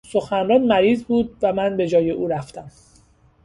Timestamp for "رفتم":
2.27-2.71